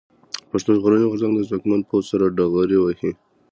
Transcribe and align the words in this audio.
پښتون 0.51 0.73
ژغورني 0.79 1.05
غورځنګ 1.11 1.33
د 1.35 1.39
ځواکمن 1.49 1.81
پوځ 1.89 2.03
سره 2.11 2.33
ډغرې 2.37 2.77
وهي. 2.79 3.11